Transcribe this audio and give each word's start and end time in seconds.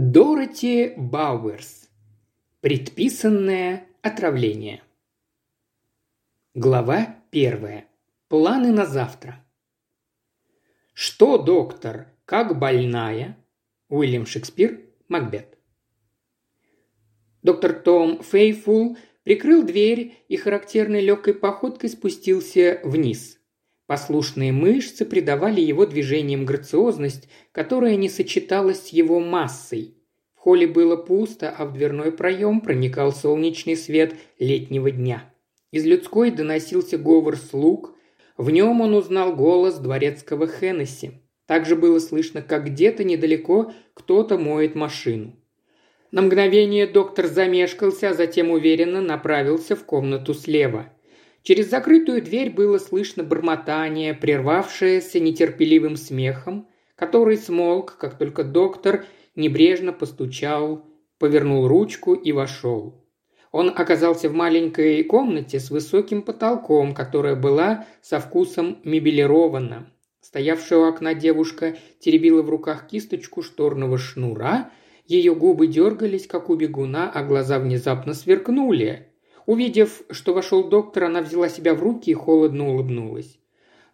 Дороти 0.00 0.94
Бауэрс. 0.96 1.88
Предписанное 2.60 3.88
отравление. 4.00 4.80
Глава 6.54 7.16
первая. 7.32 7.88
Планы 8.28 8.70
на 8.70 8.86
завтра. 8.86 9.44
Что, 10.92 11.36
доктор, 11.36 12.06
как 12.26 12.60
больная? 12.60 13.44
Уильям 13.88 14.24
Шекспир, 14.24 14.82
Макбет. 15.08 15.58
Доктор 17.42 17.72
Том 17.72 18.22
Фейфул 18.22 18.96
прикрыл 19.24 19.64
дверь 19.64 20.16
и 20.28 20.36
характерной 20.36 21.00
легкой 21.00 21.34
походкой 21.34 21.90
спустился 21.90 22.80
вниз. 22.84 23.37
Послушные 23.88 24.52
мышцы 24.52 25.06
придавали 25.06 25.62
его 25.62 25.86
движениям 25.86 26.44
грациозность, 26.44 27.26
которая 27.52 27.96
не 27.96 28.10
сочеталась 28.10 28.82
с 28.82 28.88
его 28.88 29.18
массой. 29.18 29.94
В 30.34 30.40
холле 30.40 30.66
было 30.66 30.94
пусто, 30.94 31.48
а 31.48 31.64
в 31.64 31.72
дверной 31.72 32.12
проем 32.12 32.60
проникал 32.60 33.12
солнечный 33.12 33.78
свет 33.78 34.14
летнего 34.38 34.90
дня. 34.90 35.32
Из 35.72 35.86
людской 35.86 36.30
доносился 36.30 36.98
говор 36.98 37.38
слуг. 37.38 37.96
В 38.36 38.50
нем 38.50 38.82
он 38.82 38.92
узнал 38.92 39.34
голос 39.34 39.78
дворецкого 39.78 40.46
Хеннесси. 40.48 41.12
Также 41.46 41.74
было 41.74 41.98
слышно, 41.98 42.42
как 42.42 42.66
где-то 42.66 43.04
недалеко 43.04 43.72
кто-то 43.94 44.36
моет 44.36 44.74
машину. 44.74 45.34
На 46.10 46.20
мгновение 46.20 46.86
доктор 46.86 47.26
замешкался, 47.26 48.10
а 48.10 48.14
затем 48.14 48.50
уверенно 48.50 49.00
направился 49.00 49.76
в 49.76 49.84
комнату 49.84 50.34
слева– 50.34 50.92
Через 51.42 51.70
закрытую 51.70 52.22
дверь 52.22 52.50
было 52.50 52.78
слышно 52.78 53.22
бормотание, 53.22 54.14
прервавшееся 54.14 55.20
нетерпеливым 55.20 55.96
смехом, 55.96 56.68
который 56.94 57.36
смолк, 57.36 57.96
как 57.96 58.18
только 58.18 58.44
доктор 58.44 59.06
небрежно 59.34 59.92
постучал, 59.92 60.84
повернул 61.18 61.68
ручку 61.68 62.14
и 62.14 62.32
вошел. 62.32 63.04
Он 63.50 63.70
оказался 63.74 64.28
в 64.28 64.34
маленькой 64.34 65.02
комнате 65.04 65.58
с 65.58 65.70
высоким 65.70 66.22
потолком, 66.22 66.94
которая 66.94 67.34
была 67.34 67.86
со 68.02 68.20
вкусом 68.20 68.78
мебелирована. 68.84 69.90
Стоявшая 70.20 70.80
у 70.80 70.88
окна 70.88 71.14
девушка 71.14 71.76
теребила 72.00 72.42
в 72.42 72.50
руках 72.50 72.86
кисточку 72.88 73.42
шторного 73.42 73.96
шнура, 73.96 74.70
ее 75.06 75.34
губы 75.34 75.68
дергались, 75.68 76.26
как 76.26 76.50
у 76.50 76.56
бегуна, 76.56 77.10
а 77.10 77.22
глаза 77.22 77.58
внезапно 77.58 78.12
сверкнули. 78.12 79.07
Увидев, 79.48 80.02
что 80.10 80.34
вошел 80.34 80.68
доктор, 80.68 81.04
она 81.04 81.22
взяла 81.22 81.48
себя 81.48 81.74
в 81.74 81.82
руки 81.82 82.10
и 82.10 82.14
холодно 82.14 82.68
улыбнулась. 82.68 83.38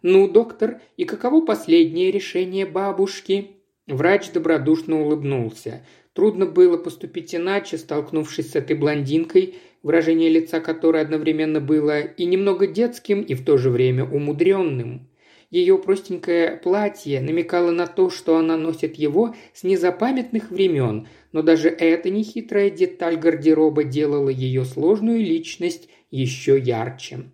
«Ну, 0.01 0.27
доктор, 0.27 0.81
и 0.97 1.05
каково 1.05 1.45
последнее 1.45 2.11
решение 2.11 2.65
бабушки?» 2.65 3.51
Врач 3.87 4.31
добродушно 4.31 5.01
улыбнулся. 5.01 5.85
Трудно 6.11 6.45
было 6.45 6.75
поступить 6.75 7.33
иначе, 7.33 7.77
столкнувшись 7.77 8.51
с 8.51 8.55
этой 8.57 8.75
блондинкой, 8.75 9.55
выражение 9.81 10.29
лица 10.29 10.59
которой 10.59 11.01
одновременно 11.01 11.61
было 11.61 12.01
и 12.01 12.25
немного 12.25 12.67
детским, 12.67 13.21
и 13.21 13.33
в 13.33 13.45
то 13.45 13.57
же 13.57 13.69
время 13.69 14.03
умудренным. 14.03 15.07
Ее 15.51 15.77
простенькое 15.77 16.57
платье 16.57 17.21
намекало 17.21 17.71
на 17.71 17.87
то, 17.87 18.09
что 18.09 18.37
она 18.37 18.57
носит 18.57 18.95
его 18.95 19.35
с 19.53 19.63
незапамятных 19.63 20.51
времен, 20.51 21.07
но 21.31 21.41
даже 21.41 21.69
эта 21.69 22.09
нехитрая 22.09 22.69
деталь 22.69 23.17
гардероба 23.17 23.83
делала 23.83 24.29
ее 24.29 24.65
сложную 24.65 25.19
личность 25.19 25.89
еще 26.11 26.59
ярче. 26.59 27.31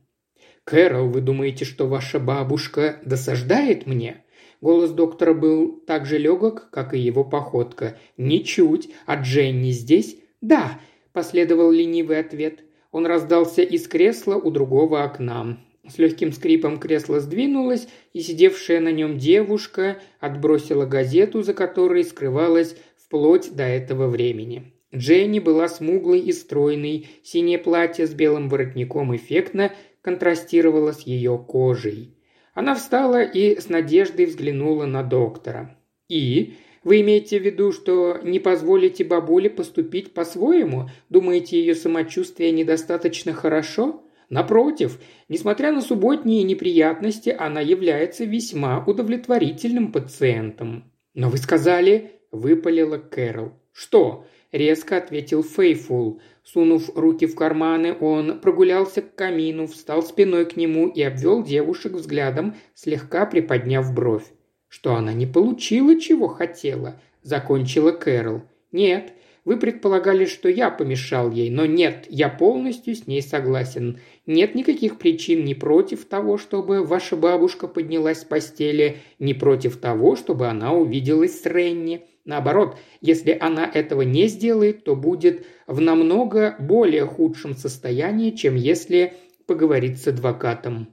«Кэрол, 0.64 1.10
вы 1.10 1.22
думаете, 1.22 1.66
что 1.66 1.88
ваша 1.88 2.20
бабушка 2.20 3.00
досаждает 3.04 3.88
мне?» 3.88 4.24
Голос 4.62 4.92
доктора 4.92 5.34
был 5.34 5.82
так 5.88 6.06
же 6.06 6.20
легок, 6.20 6.70
как 6.72 6.94
и 6.94 7.00
его 7.00 7.24
походка. 7.24 7.98
«Ничуть. 8.18 8.90
А 9.08 9.16
Дженни 9.16 9.72
здесь?» 9.72 10.18
«Да»,– 10.40 10.80
последовал 11.14 11.72
ленивый 11.72 12.20
ответ. 12.20 12.60
Он 12.92 13.08
раздался 13.08 13.64
из 13.64 13.88
кресла 13.88 14.36
у 14.36 14.52
другого 14.52 15.04
окна. 15.04 15.58
С 15.94 15.98
легким 15.98 16.32
скрипом 16.32 16.80
кресло 16.80 17.20
сдвинулось, 17.20 17.88
и 18.14 18.22
сидевшая 18.22 18.80
на 18.80 18.94
нем 18.94 19.18
девушка 19.18 19.98
отбросила 20.22 20.86
газету, 20.86 21.42
за 21.42 21.54
которой 21.54 22.06
скрывалась 22.06 22.78
вплоть 22.98 23.54
до 23.54 23.64
этого 23.64 24.08
времени. 24.08 24.72
Дженни 24.96 25.40
была 25.40 25.68
смуглой 25.68 26.22
и 26.22 26.32
стройной, 26.32 27.10
синее 27.24 27.58
платье 27.58 28.08
с 28.08 28.14
белым 28.14 28.48
воротником 28.48 29.14
эффектно 29.16 29.74
контрастировало 30.02 30.94
с 30.94 31.02
ее 31.02 31.38
кожей. 31.38 32.16
Она 32.54 32.76
встала 32.76 33.22
и 33.22 33.60
с 33.60 33.68
надеждой 33.68 34.28
взглянула 34.28 34.86
на 34.86 35.04
доктора. 35.04 35.78
«И? 36.08 36.54
Вы 36.86 37.02
имеете 37.02 37.38
в 37.38 37.44
виду, 37.44 37.74
что 37.74 38.18
не 38.24 38.40
позволите 38.40 39.04
бабуле 39.04 39.50
поступить 39.50 40.14
по-своему? 40.14 40.90
Думаете, 41.10 41.60
ее 41.60 41.76
самочувствие 41.76 42.52
недостаточно 42.52 43.34
хорошо?» 43.34 44.06
Напротив, 44.32 44.98
несмотря 45.28 45.74
на 45.74 45.82
субботние 45.82 46.44
неприятности, 46.44 47.36
она 47.38 47.60
является 47.60 48.24
весьма 48.24 48.82
удовлетворительным 48.88 49.92
пациентом. 49.92 50.86
«Но 51.14 51.30
вы 51.30 51.38
сказали...»– 51.38 52.12
выпалила 52.32 52.98
Кэрол. 52.98 53.52
«Что?»– 53.74 54.26
резко 54.54 54.96
ответил 54.96 55.44
Фейфул. 55.44 56.22
Сунув 56.44 56.96
руки 56.96 57.26
в 57.26 57.36
карманы, 57.36 57.94
он 57.94 58.40
прогулялся 58.40 59.02
к 59.02 59.16
камину, 59.16 59.68
встал 59.68 60.02
спиной 60.02 60.46
к 60.46 60.56
нему 60.56 60.88
и 60.88 61.02
обвел 61.02 61.44
девушек 61.44 61.92
взглядом, 61.92 62.56
слегка 62.74 63.26
приподняв 63.26 63.94
бровь. 63.94 64.32
«Что 64.70 64.96
она 64.96 65.12
не 65.12 65.26
получила, 65.26 66.00
чего 66.00 66.30
хотела?»– 66.30 67.02
закончила 67.22 67.92
Кэрол. 67.92 68.44
«Нет, 68.72 69.12
вы 69.44 69.58
предполагали, 69.58 70.26
что 70.26 70.50
я 70.50 70.70
помешал 70.70 71.32
ей, 71.32 71.50
но 71.50 71.66
нет, 71.66 72.06
я 72.10 72.30
полностью 72.30 72.96
с 72.96 73.08
ней 73.08 73.24
согласен. 73.24 74.00
Нет 74.32 74.56
никаких 74.56 74.98
причин 74.98 75.44
ни 75.44 75.54
против 75.54 76.06
того, 76.06 76.38
чтобы 76.38 76.86
ваша 76.86 77.18
бабушка 77.18 77.68
поднялась 77.68 78.22
с 78.22 78.24
постели, 78.24 79.00
ни 79.20 79.34
против 79.34 79.76
того, 79.76 80.16
чтобы 80.16 80.48
она 80.48 80.72
увиделась 80.72 81.42
с 81.42 81.46
Ренни. 81.46 82.06
Наоборот, 82.24 82.78
если 83.02 83.38
она 83.38 83.70
этого 83.70 84.04
не 84.04 84.28
сделает, 84.28 84.86
то 84.86 84.96
будет 84.96 85.46
в 85.68 85.82
намного 85.82 86.56
более 86.60 87.06
худшем 87.06 87.56
состоянии, 87.56 88.32
чем 88.32 88.56
если 88.56 89.16
поговорит 89.48 90.00
с 90.00 90.08
адвокатом. 90.08 90.88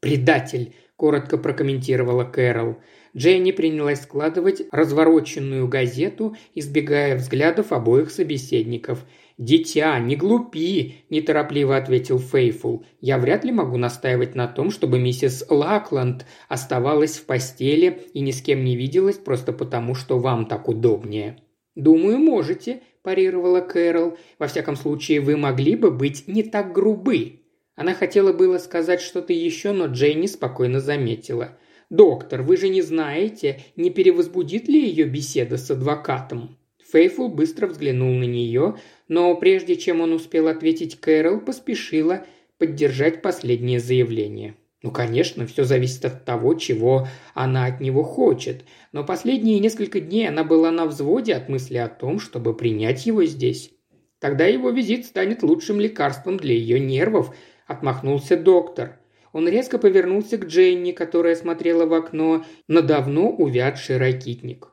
«Предатель»,– 0.00 0.74
коротко 0.96 1.38
прокомментировала 1.38 2.24
Кэрол. 2.24 2.78
Дженни 3.16 3.52
принялась 3.52 4.02
складывать 4.02 4.62
развороченную 4.72 5.68
газету, 5.68 6.36
избегая 6.56 7.16
взглядов 7.16 7.70
обоих 7.70 8.10
собеседников. 8.10 9.06
«Дитя, 9.38 9.98
не 9.98 10.16
глупи!»– 10.16 10.96
неторопливо 11.10 11.76
ответил 11.76 12.18
Фейфул. 12.18 12.86
«Я 13.00 13.18
вряд 13.18 13.44
ли 13.44 13.52
могу 13.52 13.76
настаивать 13.76 14.34
на 14.34 14.48
том, 14.48 14.70
чтобы 14.70 14.98
миссис 14.98 15.44
Лакланд 15.50 16.24
оставалась 16.48 17.18
в 17.18 17.26
постели 17.26 18.02
и 18.14 18.20
ни 18.20 18.30
с 18.30 18.40
кем 18.40 18.64
не 18.64 18.76
виделась 18.76 19.18
просто 19.18 19.52
потому, 19.52 19.94
что 19.94 20.18
вам 20.18 20.46
так 20.46 20.68
удобнее». 20.68 21.38
«Думаю, 21.74 22.18
можете»,– 22.18 22.80
парировала 23.02 23.60
Кэрол. 23.60 24.16
«Во 24.38 24.46
всяком 24.46 24.74
случае, 24.76 25.20
вы 25.20 25.36
могли 25.36 25.76
бы 25.76 25.90
быть 25.90 26.26
не 26.26 26.42
так 26.42 26.72
грубы». 26.72 27.40
Она 27.74 27.92
хотела 27.92 28.32
было 28.32 28.56
сказать 28.56 29.02
что-то 29.02 29.34
еще, 29.34 29.72
но 29.72 29.86
Дженни 29.86 30.26
спокойно 30.26 30.80
заметила– 30.80 31.58
«Доктор, 31.90 32.42
вы 32.42 32.56
же 32.56 32.68
не 32.68 32.82
знаете, 32.82 33.60
не 33.76 33.90
перевозбудит 33.90 34.66
ли 34.66 34.88
ее 34.88 35.04
беседа 35.04 35.56
с 35.56 35.70
адвокатом?» 35.70 36.58
Фейфул 36.96 37.28
быстро 37.28 37.66
взглянул 37.66 38.14
на 38.14 38.24
нее, 38.24 38.76
но 39.06 39.36
прежде 39.36 39.76
чем 39.76 40.00
он 40.00 40.14
успел 40.14 40.48
ответить 40.48 40.98
Кэрол, 40.98 41.40
поспешила 41.40 42.24
поддержать 42.56 43.20
последнее 43.20 43.80
заявление. 43.80 44.54
Ну, 44.82 44.90
конечно, 44.90 45.46
все 45.46 45.64
зависит 45.64 46.06
от 46.06 46.24
того, 46.24 46.54
чего 46.54 47.06
она 47.34 47.66
от 47.66 47.82
него 47.82 48.02
хочет, 48.02 48.64
но 48.92 49.04
последние 49.04 49.58
несколько 49.58 50.00
дней 50.00 50.26
она 50.26 50.42
была 50.42 50.70
на 50.70 50.86
взводе 50.86 51.34
от 51.34 51.50
мысли 51.50 51.76
о 51.76 51.88
том, 51.88 52.18
чтобы 52.18 52.56
принять 52.56 53.04
его 53.04 53.26
здесь. 53.26 53.72
Тогда 54.18 54.46
его 54.46 54.70
визит 54.70 55.04
станет 55.04 55.42
лучшим 55.42 55.78
лекарством 55.78 56.38
для 56.38 56.54
ее 56.54 56.80
нервов, 56.80 57.36
отмахнулся 57.66 58.38
доктор. 58.38 59.00
Он 59.34 59.46
резко 59.46 59.78
повернулся 59.78 60.38
к 60.38 60.46
Дженни, 60.46 60.92
которая 60.92 61.34
смотрела 61.34 61.84
в 61.84 61.92
окно 61.92 62.46
на 62.68 62.80
давно 62.80 63.28
увядший 63.28 63.98
ракитник. 63.98 64.68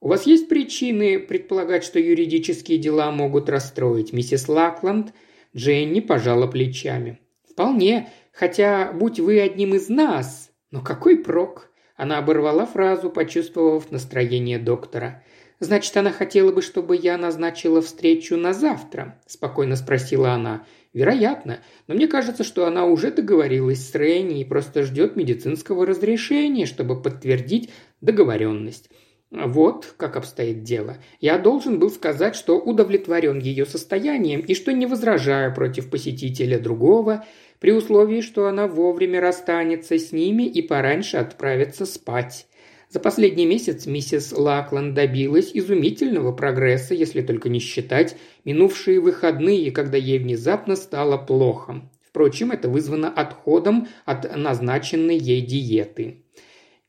«У 0.00 0.08
вас 0.08 0.26
есть 0.26 0.48
причины 0.48 1.18
предполагать, 1.18 1.84
что 1.84 1.98
юридические 1.98 2.78
дела 2.78 3.10
могут 3.10 3.48
расстроить 3.48 4.12
миссис 4.12 4.48
Лакланд?» 4.48 5.12
Дженни 5.56 6.00
пожала 6.00 6.46
плечами. 6.46 7.20
«Вполне. 7.50 8.10
Хотя, 8.32 8.92
будь 8.92 9.18
вы 9.18 9.40
одним 9.40 9.74
из 9.74 9.88
нас. 9.88 10.50
Но 10.70 10.80
какой 10.80 11.18
прок?» 11.18 11.70
Она 11.96 12.18
оборвала 12.18 12.64
фразу, 12.64 13.10
почувствовав 13.10 13.90
настроение 13.90 14.60
доктора. 14.60 15.24
«Значит, 15.58 15.96
она 15.96 16.12
хотела 16.12 16.52
бы, 16.52 16.62
чтобы 16.62 16.96
я 16.96 17.18
назначила 17.18 17.82
встречу 17.82 18.36
на 18.36 18.52
завтра?»– 18.52 19.20
спокойно 19.26 19.74
спросила 19.74 20.30
она. 20.30 20.64
Вероятно, 20.94 21.60
но 21.86 21.94
мне 21.94 22.08
кажется, 22.08 22.44
что 22.44 22.66
она 22.66 22.86
уже 22.86 23.10
договорилась 23.10 23.88
с 23.88 23.94
Ренни 23.94 24.40
и 24.40 24.44
просто 24.44 24.82
ждет 24.82 25.16
медицинского 25.16 25.84
разрешения, 25.84 26.66
чтобы 26.66 27.00
подтвердить 27.00 27.70
договоренность. 28.00 28.90
Вот 29.30 29.94
как 29.98 30.16
обстоит 30.16 30.62
дело. 30.62 30.96
Я 31.20 31.38
должен 31.38 31.78
был 31.78 31.90
сказать, 31.90 32.34
что 32.34 32.58
удовлетворен 32.58 33.38
ее 33.38 33.66
состоянием 33.66 34.40
и 34.40 34.54
что 34.54 34.72
не 34.72 34.86
возражаю 34.86 35.54
против 35.54 35.90
посетителя 35.90 36.58
другого, 36.58 37.26
при 37.60 37.72
условии, 37.72 38.22
что 38.22 38.46
она 38.46 38.66
вовремя 38.66 39.20
расстанется 39.20 39.98
с 39.98 40.12
ними 40.12 40.44
и 40.44 40.62
пораньше 40.62 41.18
отправится 41.18 41.84
спать. 41.84 42.46
За 42.88 43.00
последний 43.00 43.44
месяц 43.44 43.84
миссис 43.84 44.32
Лакланд 44.32 44.94
добилась 44.94 45.50
изумительного 45.52 46.32
прогресса, 46.32 46.94
если 46.94 47.20
только 47.20 47.50
не 47.50 47.58
считать 47.58 48.16
минувшие 48.46 48.98
выходные, 48.98 49.70
когда 49.72 49.98
ей 49.98 50.18
внезапно 50.18 50.74
стало 50.74 51.18
плохо. 51.18 51.82
Впрочем, 52.02 52.50
это 52.50 52.70
вызвано 52.70 53.10
отходом 53.10 53.88
от 54.06 54.34
назначенной 54.34 55.18
ей 55.18 55.42
диеты. 55.42 56.22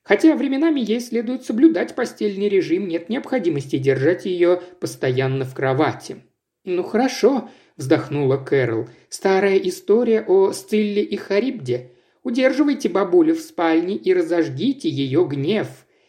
Хотя 0.10 0.36
временами 0.36 0.80
ей 0.80 1.02
следует 1.02 1.44
соблюдать 1.44 1.94
постельный 1.94 2.50
режим, 2.50 2.88
нет 2.88 3.10
необходимости 3.10 3.78
держать 3.78 4.26
ее 4.26 4.60
постоянно 4.80 5.46
в 5.46 5.54
кровати. 5.54 6.24
«Ну 6.66 6.82
хорошо»,– 6.82 7.48
вздохнула 7.78 8.38
Кэрол. 8.38 8.90
«Старая 9.10 9.58
история 9.58 10.26
о 10.28 10.52
Стилле 10.52 11.04
и 11.04 11.16
Харибде. 11.16 11.92
Удерживайте 12.24 12.90
бабулю 12.90 13.36
в 13.36 13.40
спальне 13.40 13.98
и 13.98 14.12
разожгите 14.12 14.90
ее 14.90 15.28
гнев. 15.28 15.68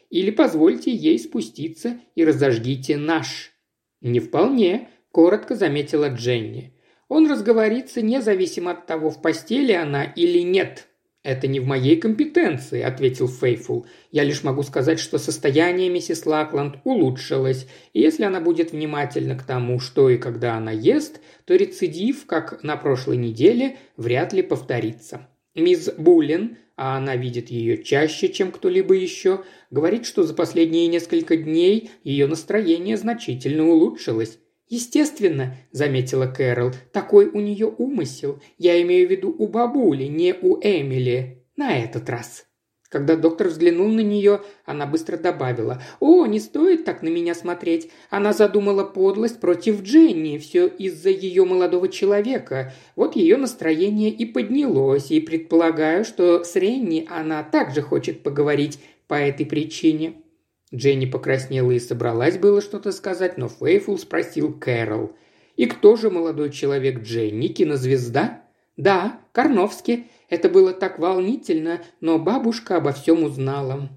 Или 0.08 0.31
позвольте 0.31 0.91
ей 0.93 1.19
спуститься 1.19 2.00
и 2.14 2.25
разожгите 2.25 2.96
наш». 2.96 3.53
«Не 4.00 4.20
вполне»,– 4.20 4.88
коротко 5.12 5.55
заметила 5.55 6.08
Дженни. 6.08 6.73
«Он 7.08 7.31
разговорится 7.31 8.00
независимо 8.00 8.70
от 8.70 8.87
того, 8.87 9.11
в 9.11 9.20
постели 9.20 9.73
она 9.73 10.05
или 10.05 10.38
нет», 10.38 10.87
«Это 11.22 11.46
не 11.49 11.61
в 11.61 11.67
моей 11.67 11.96
компетенции»,– 11.96 12.81
ответил 12.82 13.28
Фейфул. 13.28 13.87
«Я 14.11 14.25
лишь 14.25 14.43
могу 14.43 14.62
сказать, 14.62 14.99
что 14.99 15.19
состояние 15.19 15.90
миссис 15.90 16.25
Лакланд 16.25 16.76
улучшилось, 16.84 17.67
и 17.93 18.00
если 18.00 18.25
она 18.25 18.40
будет 18.40 18.72
внимательна 18.72 19.37
к 19.37 19.43
тому, 19.43 19.81
что 19.81 20.08
и 20.08 20.17
когда 20.17 20.55
она 20.55 20.72
ест, 20.72 21.20
то 21.44 21.55
рецидив, 21.55 22.25
как 22.25 22.62
на 22.62 22.76
прошлой 22.76 23.19
неделе, 23.19 23.76
вряд 23.99 24.32
ли 24.32 24.40
повторится. 24.43 25.28
Мисс 25.55 25.90
Буллин, 25.99 26.56
а 26.76 26.96
она 26.96 27.17
видит 27.17 27.50
ее 27.50 27.82
чаще, 27.82 28.31
чем 28.31 28.50
кто-либо 28.50 28.94
еще, 28.94 29.44
говорит, 29.70 30.06
что 30.06 30.22
за 30.22 30.32
последние 30.32 30.87
несколько 30.87 31.37
дней 31.37 31.90
ее 32.02 32.28
настроение 32.28 32.96
значительно 32.96 33.69
улучшилось. 33.69 34.38
«Естественно»,– 34.70 35.56
заметила 35.72 36.26
Кэрол,– 36.26 36.70
«такой 36.93 37.26
у 37.26 37.40
нее 37.40 37.67
умысел. 37.67 38.40
Я 38.56 38.81
имею 38.82 39.08
в 39.08 39.11
виду 39.11 39.34
у 39.37 39.49
бабули, 39.49 40.05
не 40.05 40.32
у 40.32 40.58
Эмили. 40.62 41.44
На 41.56 41.76
этот 41.76 42.08
раз». 42.08 42.46
Когда 42.88 43.17
доктор 43.17 43.49
взглянул 43.49 43.88
на 43.88 44.00
нее, 44.00 44.43
она 44.64 44.87
быстро 44.87 45.17
добавила. 45.17 45.82
«О, 45.99 46.25
не 46.26 46.38
стоит 46.38 46.84
так 46.84 47.02
на 47.02 47.08
меня 47.08 47.34
смотреть. 47.34 47.90
Она 48.11 48.32
задумала 48.32 48.84
подлость 48.84 49.40
против 49.40 49.82
Дженни. 49.82 50.38
Все 50.38 50.69
из-за 50.69 51.11
ее 51.11 51.44
молодого 51.44 51.88
человека. 51.88 52.72
Вот 52.94 53.17
ее 53.17 53.37
настроение 53.37 54.11
и 54.11 54.25
поднялось. 54.25 55.11
И 55.11 55.20
предполагаю, 55.20 56.05
что 56.05 56.44
с 56.44 56.55
Ренни 56.55 57.06
она 57.11 57.43
также 57.43 57.82
хочет 57.82 58.22
поговорить 58.22 58.78
по 59.08 59.14
этой 59.14 59.46
причине». 59.46 60.14
Дженни 60.75 61.06
покраснела 61.06 61.72
и 61.72 61.81
собралась 61.81 62.38
было 62.38 62.61
что-то 62.61 62.93
сказать, 62.93 63.38
но 63.38 63.49
Фейфул 63.49 63.99
спросил 63.99 64.52
Кэрол. 64.52 65.17
«И 65.56 65.67
кто 65.67 65.96
же 65.96 66.11
молодой 66.11 66.50
человек 66.50 67.02
Дженни, 67.02 67.49
кинозвезда?» 67.49 68.44
«Да, 68.76 69.20
Карновский. 69.32 70.11
Это 70.28 70.49
было 70.49 70.72
так 70.72 70.99
волнительно, 70.99 71.82
но 72.00 72.19
бабушка 72.19 72.76
обо 72.76 72.93
всем 72.93 73.25
узнала». 73.25 73.90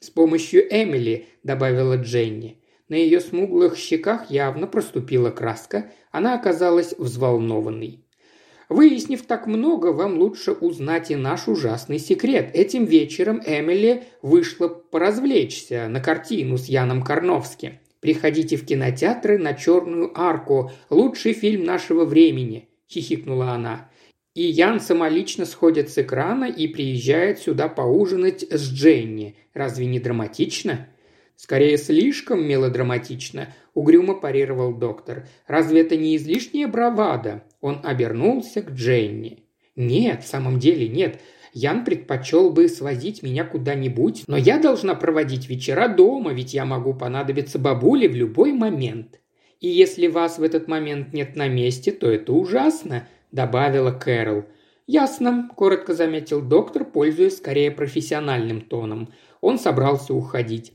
«С 0.00 0.10
помощью 0.10 0.62
Эмили»,– 0.68 1.26
добавила 1.44 1.96
Дженни. 1.96 2.62
На 2.88 2.94
ее 2.94 3.20
смуглых 3.20 3.76
щеках 3.76 4.30
явно 4.30 4.66
проступила 4.66 5.30
краска, 5.30 5.92
она 6.10 6.34
оказалась 6.34 6.94
взволнованной. 6.98 8.04
Выяснив 8.68 9.22
так 9.22 9.46
много, 9.46 9.92
вам 9.92 10.18
лучше 10.18 10.52
узнать 10.52 11.10
и 11.10 11.16
наш 11.16 11.48
ужасный 11.48 11.98
секрет. 11.98 12.50
Этим 12.52 12.84
вечером 12.84 13.40
Эмили 13.44 14.04
вышла 14.20 14.68
поразвлечься 14.68 15.88
на 15.88 16.00
картину 16.00 16.58
с 16.58 16.66
Яном 16.66 17.02
Карновским. 17.02 17.78
Приходите 18.00 18.56
в 18.56 18.66
кинотеатры 18.66 19.38
на 19.38 19.54
«Черную 19.54 20.12
арку». 20.14 20.70
Лучший 20.90 21.32
фильм 21.32 21.64
нашего 21.64 22.04
времени»,– 22.04 22.68
хихикнула 22.88 23.52
она. 23.52 23.90
И 24.34 24.42
Ян 24.42 24.80
самолично 24.80 25.46
сходит 25.46 25.90
с 25.90 25.98
экрана 25.98 26.44
и 26.44 26.68
приезжает 26.68 27.40
сюда 27.40 27.68
поужинать 27.68 28.44
с 28.48 28.70
Дженни. 28.70 29.36
Разве 29.54 29.86
не 29.86 29.98
драматично? 29.98 30.88
«Скорее, 31.34 31.78
слишком 31.78 32.44
мелодраматично»,– 32.44 33.54
угрюмо 33.74 34.14
парировал 34.14 34.74
доктор. 34.74 35.26
«Разве 35.46 35.80
это 35.82 35.96
не 35.96 36.16
излишняя 36.16 36.66
бравада?» 36.68 37.44
Он 37.60 37.80
обернулся 37.82 38.62
к 38.62 38.70
Дженни. 38.70 39.44
«Нет, 39.76 40.24
в 40.24 40.26
самом 40.26 40.58
деле 40.58 40.88
нет. 40.88 41.20
Ян 41.52 41.84
предпочел 41.84 42.50
бы 42.50 42.68
свозить 42.68 43.22
меня 43.22 43.44
куда-нибудь, 43.44 44.24
но 44.26 44.36
я 44.36 44.58
должна 44.58 44.94
проводить 44.94 45.48
вечера 45.48 45.88
дома, 45.88 46.32
ведь 46.32 46.54
я 46.54 46.64
могу 46.64 46.94
понадобиться 46.94 47.58
бабуле 47.58 48.08
в 48.08 48.14
любой 48.14 48.52
момент. 48.52 49.20
И 49.60 49.68
если 49.68 50.06
вас 50.06 50.38
в 50.38 50.42
этот 50.42 50.68
момент 50.68 51.12
нет 51.12 51.36
на 51.36 51.48
месте, 51.48 51.92
то 51.92 52.10
это 52.10 52.32
ужасно»,– 52.32 53.08
добавила 53.32 53.92
Кэрол. 53.92 54.44
«Ясно»,– 54.86 55.50
коротко 55.56 55.94
заметил 55.94 56.42
доктор, 56.42 56.84
пользуясь 56.84 57.36
скорее 57.36 57.70
профессиональным 57.70 58.60
тоном. 58.60 59.12
Он 59.40 59.58
собрался 59.58 60.14
уходить 60.14 60.72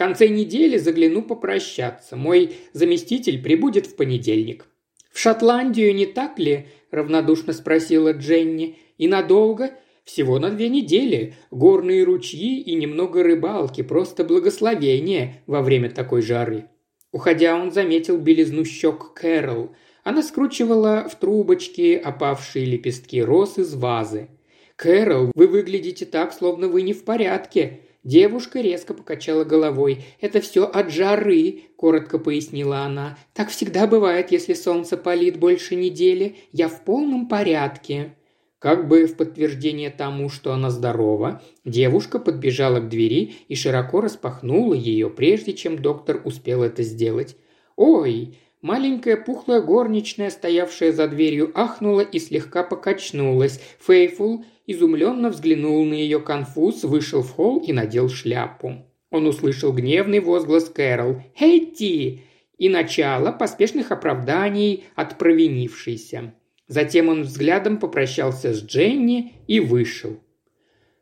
конце 0.00 0.28
недели 0.28 0.78
загляну 0.78 1.20
попрощаться. 1.20 2.16
Мой 2.16 2.54
заместитель 2.72 3.42
прибудет 3.42 3.84
в 3.86 3.96
понедельник». 3.96 4.66
«В 5.10 5.18
Шотландию 5.18 5.94
не 5.94 6.06
так 6.06 6.38
ли?»– 6.38 6.68
равнодушно 6.90 7.52
спросила 7.52 8.12
Дженни. 8.12 8.78
«И 8.98 9.08
надолго?» 9.08 9.72
«Всего 10.04 10.38
на 10.38 10.50
две 10.50 10.68
недели. 10.68 11.34
Горные 11.50 12.04
ручьи 12.04 12.60
и 12.60 12.74
немного 12.74 13.22
рыбалки. 13.22 13.82
Просто 13.82 14.24
благословение 14.24 15.42
во 15.46 15.62
время 15.62 15.90
такой 15.90 16.22
жары». 16.22 16.66
Уходя, 17.12 17.56
он 17.56 17.70
заметил 17.70 18.18
белизну 18.18 18.64
щек 18.64 19.12
Кэрол. 19.14 19.74
Она 20.04 20.22
скручивала 20.22 21.08
в 21.08 21.18
трубочки 21.18 21.94
опавшие 21.94 22.64
лепестки 22.64 23.22
роз 23.22 23.58
из 23.58 23.74
вазы. 23.74 24.28
«Кэрол, 24.76 25.32
вы 25.34 25.46
выглядите 25.46 26.06
так, 26.06 26.32
словно 26.32 26.68
вы 26.68 26.82
не 26.82 26.92
в 26.92 27.04
порядке», 27.04 27.80
Девушка 28.02 28.60
резко 28.60 28.94
покачала 28.94 29.44
головой. 29.44 30.04
«Это 30.20 30.40
все 30.40 30.64
от 30.64 30.90
жары»,– 30.90 31.64
коротко 31.76 32.18
пояснила 32.18 32.80
она. 32.80 33.18
«Так 33.34 33.50
всегда 33.50 33.86
бывает, 33.86 34.32
если 34.32 34.54
солнце 34.54 34.96
палит 34.96 35.38
больше 35.38 35.74
недели. 35.74 36.36
Я 36.52 36.68
в 36.68 36.82
полном 36.84 37.28
порядке». 37.28 38.14
Как 38.58 38.88
бы 38.88 39.06
в 39.06 39.16
подтверждение 39.16 39.88
тому, 39.88 40.28
что 40.28 40.52
она 40.52 40.68
здорова, 40.68 41.42
девушка 41.64 42.18
подбежала 42.18 42.80
к 42.80 42.90
двери 42.90 43.32
и 43.48 43.54
широко 43.54 44.02
распахнула 44.02 44.74
ее, 44.74 45.08
прежде 45.08 45.54
чем 45.54 45.80
доктор 45.80 46.20
успел 46.24 46.62
это 46.62 46.82
сделать. 46.82 47.36
«Ой!» 47.76 48.36
Маленькая 48.62 49.16
пухлая 49.16 49.62
горничная, 49.62 50.28
стоявшая 50.28 50.92
за 50.92 51.08
дверью, 51.08 51.50
ахнула 51.54 52.02
и 52.02 52.18
слегка 52.18 52.62
покачнулась. 52.62 53.58
Фейфул 53.80 54.44
изумленно 54.70 55.30
взглянул 55.30 55.84
на 55.84 55.94
ее 55.94 56.20
конфуз, 56.20 56.84
вышел 56.84 57.22
в 57.22 57.30
холл 57.30 57.58
и 57.60 57.72
надел 57.72 58.08
шляпу. 58.08 58.86
Он 59.10 59.26
услышал 59.26 59.72
гневный 59.72 60.20
возглас 60.20 60.68
Кэрол 60.68 61.22
«Хейти!» 61.38 62.22
и 62.58 62.68
начало 62.68 63.32
поспешных 63.32 63.90
оправданий 63.90 64.84
от 64.94 65.18
провинившейся. 65.18 66.34
Затем 66.68 67.08
он 67.08 67.22
взглядом 67.22 67.78
попрощался 67.78 68.52
с 68.54 68.62
Дженни 68.62 69.32
и 69.48 69.58
вышел. 69.58 70.20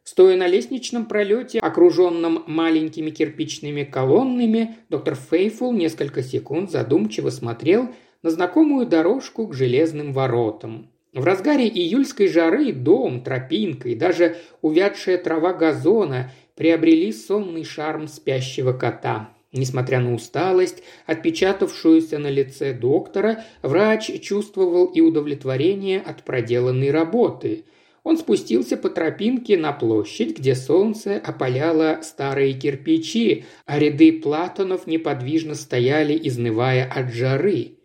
Стоя 0.02 0.38
на 0.38 0.46
лестничном 0.46 1.04
пролете, 1.04 1.58
окруженном 1.58 2.44
маленькими 2.46 3.10
кирпичными 3.10 3.84
колоннами, 3.84 4.76
доктор 4.88 5.14
Фейфул 5.16 5.75
несколько 5.75 6.22
секунд 6.22 6.70
задумчиво 6.70 7.28
смотрел 7.28 7.90
на 8.22 8.30
знакомую 8.30 8.87
дорожку 8.87 9.46
к 9.46 9.52
железным 9.54 10.14
воротам. 10.14 10.90
В 11.18 11.25
разгаре 11.25 11.66
июльской 11.66 12.28
жары 12.28 12.72
дом, 12.72 13.25
тропинка 13.25 13.88
и 13.88 13.96
даже 13.96 14.37
увядшая 14.62 15.18
трава 15.18 15.52
газона 15.52 16.30
приобрели 16.54 17.12
сонный 17.12 17.64
шарм 17.64 18.06
спящего 18.06 18.72
кота. 18.72 19.28
Несмотря 19.50 19.98
на 19.98 20.14
усталость, 20.14 20.84
отпечатавшуюся 21.06 22.18
на 22.18 22.30
лице 22.30 22.72
доктора, 22.72 23.42
врач 23.62 24.12
чувствовал 24.20 24.87
и 24.87 25.00
удовлетворение 25.00 25.98
от 25.98 26.22
проделанной 26.22 26.92
работы. 26.92 27.64
Он 28.04 28.16
спустился 28.16 28.76
по 28.76 28.88
тропинке 28.88 29.58
на 29.58 29.72
площадь, 29.72 30.38
где 30.38 30.54
солнце 30.54 31.16
опаляло 31.16 31.98
старые 32.04 32.52
кирпичи, 32.52 33.44
а 33.66 33.80
ряды 33.80 34.12
платонов 34.12 34.87
неподвижно 34.87 35.56
стояли, 35.56 36.16
изнывая 36.22 36.88
от 36.88 37.12
жары 37.12 37.77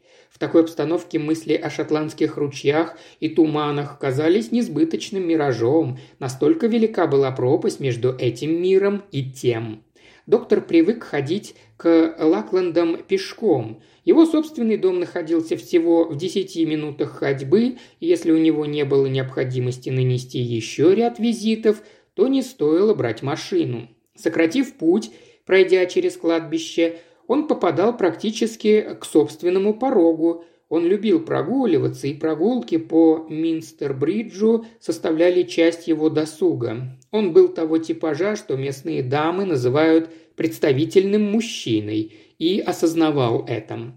такой 0.43 0.63
обстановке 0.63 1.19
мысли 1.19 1.53
о 1.53 1.69
шотландских 1.69 2.35
ручьях 2.35 2.97
и 3.21 3.29
туманах 3.29 3.97
казались 3.97 4.51
несбыточным 4.51 5.25
миражом, 5.25 5.97
настолько 6.19 6.67
велика 6.67 7.07
была 7.07 7.31
пропасть 7.31 7.79
между 7.79 8.13
этим 8.13 8.61
миром 8.61 9.03
и 9.09 9.23
тем. 9.23 9.83
доктор 10.27 10.59
привык 10.59 11.05
ходить 11.05 11.55
к 11.77 12.15
Лакландам 12.19 12.97
пешком. 13.07 13.81
Его 14.03 14.25
собственный 14.25 14.75
дом 14.75 14.99
находился 14.99 15.55
всего 15.55 16.03
в 16.03 16.17
десяти 16.17 16.65
минутах 16.65 17.19
ходьбы, 17.19 17.77
и 18.01 18.05
если 18.05 18.31
у 18.33 18.37
него 18.37 18.65
не 18.65 18.83
было 18.83 19.05
необходимости 19.05 19.89
нанести 19.89 20.39
еще 20.39 20.93
ряд 20.93 21.19
визитов, 21.19 21.81
то 22.15 22.27
не 22.27 22.41
стоило 22.41 22.93
брать 22.93 23.21
машину. 23.21 23.87
Сократив 24.17 24.73
путь, 24.73 25.09
пройдя 25.45 25.85
через 25.85 26.17
кладбище, 26.17 26.97
он 27.27 27.47
попадал 27.47 27.95
практически 27.97 28.95
к 28.99 29.05
собственному 29.05 29.73
порогу. 29.73 30.45
Он 30.69 30.85
любил 30.85 31.23
прогуливаться, 31.23 32.07
и 32.07 32.13
прогулки 32.13 32.77
по 32.77 33.27
Минстер-бриджу 33.29 34.65
составляли 34.79 35.43
часть 35.43 35.87
его 35.87 36.09
досуга. 36.09 36.97
Он 37.11 37.31
был 37.31 37.49
того 37.49 37.77
типажа, 37.77 38.35
что 38.35 38.55
местные 38.55 39.03
дамы 39.03 39.45
называют 39.45 40.09
представительным 40.35 41.31
мужчиной, 41.31 42.13
и 42.39 42.59
осознавал 42.59 43.45
это. 43.47 43.93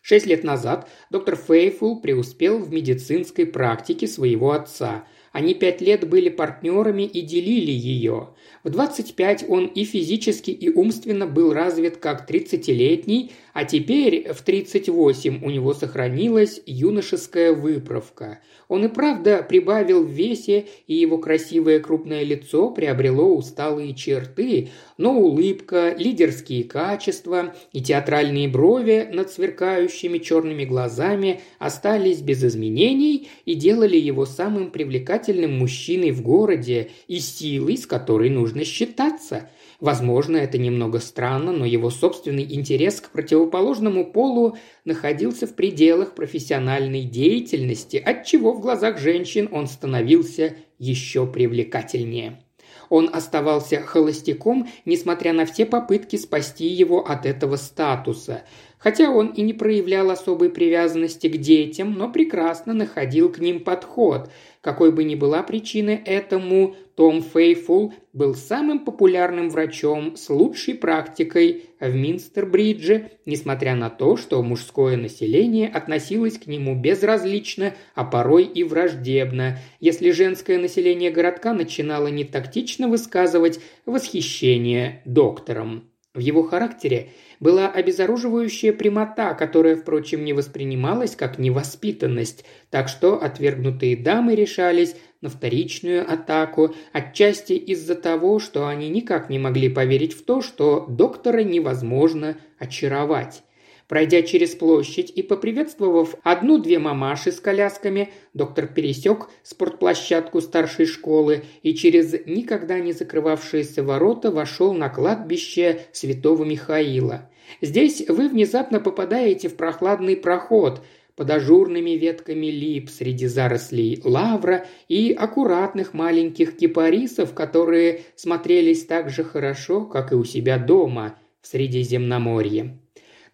Шесть 0.00 0.26
лет 0.26 0.44
назад 0.44 0.88
доктор 1.10 1.34
Фейфул 1.34 2.00
преуспел 2.00 2.58
в 2.58 2.70
медицинской 2.70 3.46
практике 3.46 4.06
своего 4.06 4.52
отца. 4.52 5.06
Они 5.34 5.52
пять 5.52 5.80
лет 5.80 6.08
были 6.08 6.28
партнерами 6.28 7.02
и 7.02 7.20
делили 7.20 7.72
ее. 7.72 8.28
В 8.62 8.70
25 8.70 9.46
он 9.48 9.66
и 9.66 9.84
физически, 9.84 10.52
и 10.52 10.70
умственно 10.70 11.26
был 11.26 11.52
развит 11.52 11.96
как 11.96 12.30
30-летний, 12.30 13.32
а 13.52 13.64
теперь 13.64 14.32
в 14.32 14.42
38 14.42 15.44
у 15.44 15.50
него 15.50 15.74
сохранилась 15.74 16.60
юношеская 16.66 17.52
выправка. 17.52 18.38
Он 18.68 18.84
и 18.84 18.88
правда 18.88 19.44
прибавил 19.46 20.04
в 20.04 20.08
весе, 20.08 20.66
и 20.86 20.94
его 20.94 21.18
красивое 21.18 21.80
крупное 21.80 22.22
лицо 22.22 22.70
приобрело 22.70 23.34
усталые 23.34 23.94
черты, 23.94 24.70
но 24.98 25.18
улыбка, 25.18 25.94
лидерские 25.98 26.62
качества 26.62 27.54
и 27.72 27.82
театральные 27.82 28.48
брови 28.48 29.08
над 29.12 29.30
сверкающими 29.30 30.18
черными 30.18 30.64
глазами 30.64 31.40
остались 31.58 32.20
без 32.20 32.42
изменений 32.44 33.28
и 33.44 33.54
делали 33.54 33.96
его 33.96 34.26
самым 34.26 34.70
привлекательным 34.70 35.23
мужчиной 35.32 36.10
в 36.10 36.22
городе 36.22 36.90
и 37.08 37.18
силой, 37.18 37.76
с 37.76 37.86
которой 37.86 38.30
нужно 38.30 38.64
считаться– 38.64 39.48
Возможно, 39.84 40.38
это 40.38 40.56
немного 40.56 40.98
странно, 40.98 41.52
но 41.52 41.66
его 41.66 41.90
собственный 41.90 42.44
интерес 42.54 43.02
к 43.02 43.10
противоположному 43.10 44.10
полу 44.10 44.56
находился 44.86 45.46
в 45.46 45.54
пределах 45.54 46.14
профессиональной 46.14 47.02
деятельности, 47.02 48.02
отчего 48.02 48.54
в 48.54 48.60
глазах 48.60 48.98
женщин 48.98 49.46
он 49.52 49.66
становился 49.66 50.56
еще 50.78 51.26
привлекательнее. 51.26 52.40
Он 52.88 53.10
оставался 53.12 53.80
холостяком, 53.80 54.68
несмотря 54.84 55.34
на 55.34 55.46
все 55.46 55.66
попытки 55.66 56.16
спасти 56.16 56.66
его 56.66 57.04
от 57.06 57.26
этого 57.26 57.56
статуса. 57.56 58.42
Хотя 58.78 59.10
он 59.10 59.28
и 59.28 59.42
не 59.42 59.52
проявлял 59.52 60.10
особой 60.10 60.50
привязанности 60.50 61.28
к 61.28 61.38
детям, 61.38 61.92
но 61.94 62.10
прекрасно 62.10 62.74
находил 62.74 63.32
к 63.32 63.38
ним 63.38 63.60
подход. 63.60 64.30
Какой 64.64 64.92
бы 64.92 65.04
ни 65.04 65.14
была 65.14 65.42
причина 65.42 65.90
этому, 65.90 66.74
том 66.94 67.22
Фейфул 67.22 67.92
был 68.14 68.34
самым 68.34 68.78
популярным 68.78 69.50
врачом 69.50 70.16
с 70.16 70.30
лучшей 70.30 70.74
практикой 70.74 71.64
в 71.80 71.94
Минстер-Бридже, 71.94 73.10
несмотря 73.26 73.74
на 73.74 73.90
то, 73.90 74.16
что 74.16 74.42
мужское 74.42 74.96
население 74.96 75.68
относилось 75.68 76.38
к 76.38 76.46
нему 76.46 76.80
безразлично, 76.80 77.74
а 77.94 78.04
порой 78.04 78.44
и 78.44 78.64
враждебно, 78.64 79.58
если 79.80 80.12
женское 80.12 80.56
население 80.56 81.10
городка 81.10 81.52
начинало 81.52 82.06
не 82.06 82.24
тактично 82.24 82.88
высказывать 82.88 83.60
восхищение 83.84 85.02
доктором. 85.04 85.90
В 86.14 86.20
его 86.20 86.44
характере 86.44 87.08
была 87.40 87.68
обезоруживающая 87.68 88.72
прямота, 88.72 89.34
которая, 89.34 89.74
впрочем, 89.74 90.24
не 90.24 90.32
воспринималась 90.32 91.16
как 91.16 91.40
невоспитанность, 91.40 92.44
так 92.70 92.88
что 92.88 93.20
отвергнутые 93.20 93.96
дамы 93.96 94.36
решались 94.36 94.94
на 95.22 95.28
вторичную 95.28 96.08
атаку, 96.08 96.72
отчасти 96.92 97.54
из-за 97.54 97.96
того, 97.96 98.38
что 98.38 98.68
они 98.68 98.88
никак 98.90 99.28
не 99.28 99.40
могли 99.40 99.68
поверить 99.68 100.12
в 100.12 100.24
то, 100.24 100.40
что 100.40 100.86
доктора 100.88 101.42
невозможно 101.42 102.36
очаровать. 102.60 103.42
Пройдя 103.88 104.22
через 104.22 104.54
площадь 104.54 105.12
и 105.14 105.22
поприветствовав 105.22 106.14
одну-две 106.22 106.78
мамаши 106.78 107.32
с 107.32 107.40
колясками, 107.40 108.10
доктор 108.32 108.66
пересек 108.66 109.28
спортплощадку 109.42 110.40
старшей 110.40 110.86
школы 110.86 111.44
и 111.62 111.74
через 111.74 112.14
никогда 112.26 112.78
не 112.78 112.92
закрывавшиеся 112.92 113.82
ворота 113.82 114.30
вошел 114.30 114.72
на 114.72 114.88
кладбище 114.88 115.82
святого 115.92 116.44
Михаила. 116.44 117.30
Здесь 117.60 118.04
вы 118.08 118.28
внезапно 118.28 118.80
попадаете 118.80 119.48
в 119.48 119.56
прохладный 119.56 120.16
проход– 120.16 120.82
под 121.16 121.30
ажурными 121.30 121.90
ветками 121.90 122.46
лип 122.46 122.90
среди 122.90 123.26
зарослей 123.26 124.00
лавра 124.04 124.66
и 124.88 125.12
аккуратных 125.12 125.94
маленьких 125.94 126.56
кипарисов, 126.56 127.34
которые 127.34 128.02
смотрелись 128.16 128.84
так 128.84 129.10
же 129.10 129.22
хорошо, 129.22 129.84
как 129.84 130.12
и 130.12 130.16
у 130.16 130.24
себя 130.24 130.58
дома 130.58 131.16
в 131.40 131.46
Средиземноморье. 131.46 132.78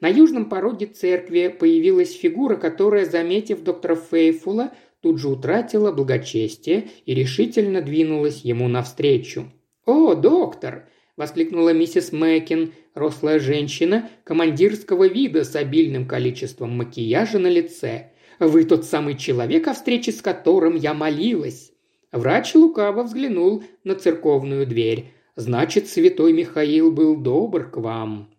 На 0.00 0.08
южном 0.08 0.48
пороге 0.48 0.86
церкви 0.86 1.54
появилась 1.56 2.14
фигура, 2.14 2.56
которая, 2.56 3.04
заметив 3.04 3.62
доктора 3.62 3.96
Фейфула, 3.96 4.72
тут 5.00 5.18
же 5.18 5.28
утратила 5.28 5.92
благочестие 5.92 6.88
и 7.04 7.14
решительно 7.14 7.82
двинулась 7.82 8.40
ему 8.42 8.68
навстречу. 8.68 9.50
«О, 9.84 10.14
доктор!»– 10.14 10.88
воскликнула 11.16 11.72
миссис 11.74 12.12
Мэкин, 12.12 12.72
рослая 12.94 13.40
женщина 13.40 14.08
командирского 14.24 15.06
вида 15.06 15.44
с 15.44 15.54
обильным 15.54 16.06
количеством 16.06 16.76
макияжа 16.76 17.38
на 17.38 17.48
лице. 17.48 18.12
«Вы 18.38 18.64
тот 18.64 18.86
самый 18.86 19.18
человек, 19.18 19.68
о 19.68 19.74
встрече 19.74 20.12
с 20.12 20.22
которым 20.22 20.76
я 20.76 20.94
молилась!» 20.94 21.72
Врач 22.10 22.54
лукаво 22.54 23.02
взглянул 23.04 23.62
на 23.84 23.94
церковную 23.94 24.66
дверь. 24.66 25.12
«Значит, 25.36 25.88
святой 25.88 26.32
Михаил 26.32 26.90
был 26.90 27.16
добр 27.16 27.70
к 27.70 27.76
вам». 27.76 28.30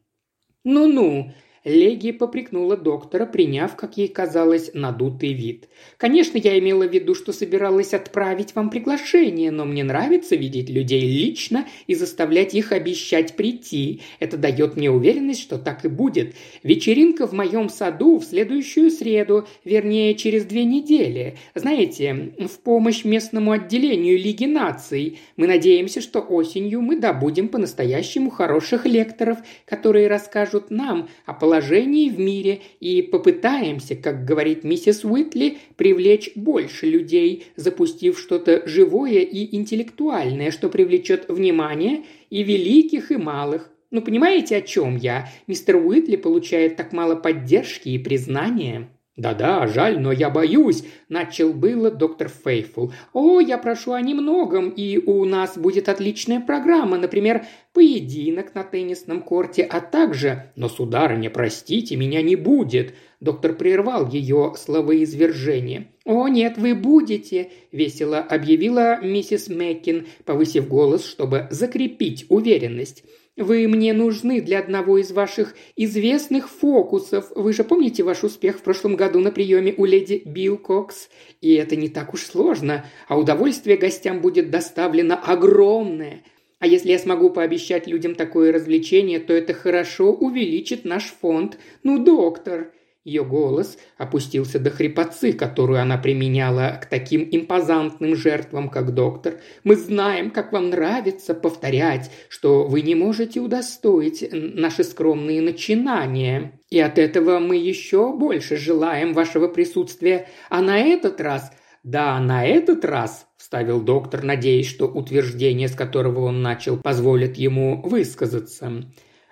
«Ну-ну», 0.64 1.32
Леги 1.64 2.12
попрекнула 2.12 2.76
доктора, 2.76 3.28
приняв, 3.28 3.76
как 3.76 3.96
ей 3.96 4.08
казалось, 4.08 4.72
надутый 4.74 5.34
вид. 5.34 5.70
«Конечно, 5.98 6.40
я 6.40 6.58
имела 6.58 6.88
в 6.88 6.92
виду, 6.92 7.14
что 7.14 7.34
собиралась 7.34 7.94
отправить 7.94 8.56
вам 8.56 8.72
приглашение, 8.72 9.52
но 9.52 9.66
мне 9.66 9.84
нравится 9.84 10.36
видеть 10.36 10.72
людей 10.72 11.02
лично 11.02 11.68
и 11.86 11.94
заставлять 11.94 12.56
их 12.56 12.72
обещать 12.72 13.36
прийти. 13.36 14.02
Это 14.20 14.38
дает 14.38 14.76
мне 14.76 14.90
уверенность, 14.90 15.42
что 15.42 15.60
так 15.60 15.86
и 15.86 15.88
будет. 15.88 16.34
Вечеринка 16.64 17.28
в 17.28 17.34
моем 17.34 17.70
саду 17.70 18.18
в 18.18 18.24
следующую 18.24 18.90
среду, 18.90 19.48
вернее, 19.64 20.16
через 20.16 20.46
две 20.46 20.64
недели. 20.64 21.38
Знаете, 21.54 22.34
в 22.40 22.60
помощь 22.62 23.06
местному 23.06 23.52
отделению 23.52 24.18
Лиги 24.18 24.46
наций. 24.46 25.20
Мы 25.38 25.46
надеемся, 25.46 26.02
что 26.02 26.22
осенью 26.22 26.82
мы 26.82 26.96
добудем 27.00 27.50
по-настоящему 27.50 28.32
хороших 28.32 28.88
лекторов, 28.88 29.38
которые 29.66 30.08
расскажут 30.08 30.72
нам 30.72 31.08
о 31.28 31.34
положении 31.34 31.51
в 31.60 32.20
мире 32.20 32.62
и 32.80 33.02
попытаемся, 33.02 33.96
как 33.96 34.26
говорит 34.26 34.64
миссис 34.64 35.04
Уитли, 35.04 35.58
привлечь 35.76 36.32
больше 36.36 36.86
людей, 36.86 37.48
запустив 37.56 38.18
что-то 38.20 38.68
живое 38.68 39.20
и 39.20 39.56
интеллектуальное, 39.56 40.52
что 40.52 40.70
привлечет 40.70 41.26
внимание 41.28 42.04
и 42.30 42.44
великих, 42.44 43.12
и 43.12 43.18
малых. 43.18 43.70
Ну, 43.92 44.02
понимаете, 44.02 44.56
о 44.56 44.62
чем 44.62 44.96
я? 44.96 45.30
Мистер 45.48 45.76
Уитли 45.76 46.16
получает 46.16 46.78
так 46.78 46.94
мало 46.94 47.16
поддержки 47.16 47.90
и 47.90 48.00
признания. 48.00 48.90
«Да-да, 49.18 49.68
жаль, 49.68 50.00
но 50.00 50.14
я 50.14 50.30
боюсь»,– 50.30 50.86
начал 51.10 51.52
было 51.52 51.92
доктор 51.92 52.30
Фейфул. 52.30 52.94
«О, 53.12 53.42
я 53.42 53.58
прошу 53.58 53.92
о 53.92 54.02
немногом, 54.02 54.70
и 54.70 54.98
у 54.98 55.26
нас 55.26 55.58
будет 55.58 55.90
отличная 55.90 56.40
программа, 56.40 56.98
например, 56.98 57.46
поединок 57.74 58.56
на 58.56 58.64
теннисном 58.64 59.22
корте, 59.22 59.64
а 59.64 59.82
также...» 59.82 60.54
«Но, 60.56 60.70
сударыня, 60.70 61.30
простите, 61.30 61.98
меня 61.98 62.22
не 62.22 62.38
будет»,– 62.38 62.94
доктор 63.20 63.54
прервал 63.54 64.08
ее 64.08 64.54
словоизвержение. 64.58 65.92
«О, 66.06 66.30
нет, 66.30 66.58
вы 66.58 66.74
будете»,– 66.74 67.52
весело 67.74 68.20
объявила 68.20 69.02
миссис 69.02 69.50
Мэккин, 69.50 70.08
повысив 70.24 70.70
голос, 70.70 71.06
чтобы 71.06 71.48
закрепить 71.52 72.26
уверенность. 72.30 73.04
Вы 73.42 73.68
мне 73.68 73.94
нужны 73.94 74.40
для 74.40 74.60
одного 74.60 75.00
из 75.00 75.12
ваших 75.12 75.56
известных 75.76 76.48
фокусов. 76.48 77.32
Вы 77.34 77.54
же 77.54 77.64
помните 77.64 78.04
ваш 78.04 78.24
успех 78.24 78.60
в 78.60 78.62
прошлом 78.62 78.96
году 78.96 79.20
на 79.20 79.32
приеме 79.32 79.74
у 79.76 79.86
леди 79.86 80.22
Билл 80.24 80.60
Кокс? 80.60 81.10
И 81.42 81.56
это 81.56 81.76
не 81.76 81.90
так 81.90 82.14
уж 82.14 82.22
сложно, 82.22 82.86
а 83.08 83.18
удовольствие 83.18 83.78
гостям 83.78 84.22
будет 84.22 84.52
доставлено 84.52 85.20
огромное. 85.26 86.22
А 86.60 86.68
если 86.68 86.92
я 86.92 87.00
смогу 87.00 87.32
пообещать 87.32 87.88
людям 87.88 88.14
такое 88.14 88.52
развлечение, 88.52 89.20
то 89.20 89.34
это 89.34 89.56
хорошо 89.56 90.14
увеличит 90.14 90.86
наш 90.86 91.06
фонд. 91.06 91.58
Ну, 91.82 91.98
доктор!» 91.98 92.72
Ее 93.04 93.26
голос 93.26 93.80
опустился 93.98 94.60
до 94.60 94.70
хрипотцы, 94.70 95.34
которую 95.34 95.82
она 95.82 95.98
применяла 95.98 96.80
к 96.82 96.86
таким 96.86 97.28
импозантным 97.32 98.16
жертвам, 98.16 98.70
как 98.70 98.94
доктор. 98.94 99.40
«Мы 99.64 99.76
знаем, 99.76 100.30
как 100.30 100.52
вам 100.52 100.70
нравится 100.70 101.34
повторять, 101.34 102.12
что 102.30 102.68
вы 102.68 102.82
не 102.82 102.94
можете 102.94 103.40
удостоить 103.40 104.28
наши 104.32 104.84
скромные 104.84 105.42
начинания. 105.42 106.60
И 106.70 106.80
от 106.80 107.00
этого 107.00 107.40
мы 107.40 107.58
еще 107.58 108.14
больше 108.14 108.56
желаем 108.56 109.14
вашего 109.14 109.48
присутствия. 109.48 110.28
А 110.50 110.62
на 110.62 110.78
этот 110.78 111.20
раз 111.22 111.52
«Да, 111.84 112.20
на 112.20 112.46
этот 112.46 112.86
раз»,– 112.86 113.28
вставил 113.38 113.82
доктор, 113.82 114.24
надеясь, 114.24 114.70
что 114.70 114.86
утверждение, 114.86 115.68
с 115.68 115.76
которого 115.76 116.26
он 116.26 116.44
начал, 116.44 116.78
позволит 116.78 117.38
ему 117.38 117.82
высказаться. 117.82 118.84